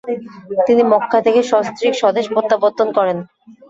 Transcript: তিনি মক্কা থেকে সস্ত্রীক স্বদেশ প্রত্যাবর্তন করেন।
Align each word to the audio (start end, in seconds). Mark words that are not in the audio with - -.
তিনি 0.67 0.81
মক্কা 0.91 1.19
থেকে 1.25 1.41
সস্ত্রীক 1.51 1.93
স্বদেশ 2.01 2.25
প্রত্যাবর্তন 2.33 2.87
করেন। 2.97 3.17